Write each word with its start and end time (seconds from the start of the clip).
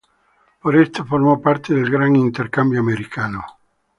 Por 0.63 0.75
esto, 0.77 1.05
formó 1.05 1.39
parte 1.43 1.75
del 1.75 1.91
Gran 1.91 2.15
Intercambio 2.15 2.79
Americano. 2.79 3.45